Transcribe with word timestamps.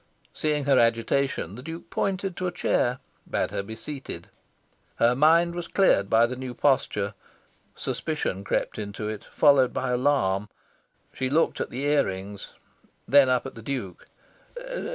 Seeing 0.33 0.65
her 0.65 0.79
agitation, 0.79 1.53
the 1.53 1.61
Duke 1.61 1.91
pointed 1.91 2.35
to 2.35 2.47
a 2.47 2.51
chair, 2.51 2.97
bade 3.29 3.51
her 3.51 3.61
be 3.61 3.75
seated. 3.75 4.29
Her 4.95 5.15
mind 5.15 5.53
was 5.53 5.67
cleared 5.67 6.09
by 6.09 6.25
the 6.25 6.35
new 6.35 6.55
posture. 6.55 7.13
Suspicion 7.75 8.43
crept 8.43 8.79
into 8.79 9.07
it, 9.07 9.23
followed 9.23 9.75
by 9.75 9.91
alarm. 9.91 10.49
She 11.13 11.29
looked 11.29 11.61
at 11.61 11.69
the 11.69 11.85
ear 11.85 12.05
rings, 12.07 12.55
then 13.07 13.29
up 13.29 13.45
at 13.45 13.53
the 13.53 13.61
Duke. 13.61 14.07